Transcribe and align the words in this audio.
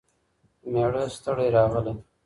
مېړه 0.71 1.03
ستړی 1.15 1.47
راغلی 1.55 1.93